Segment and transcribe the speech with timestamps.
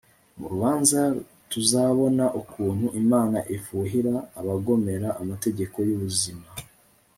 [0.39, 0.99] mu rubanza
[1.51, 6.45] tuzabona ukuntu imana ifuhira abagomera amategeko y'ubuzima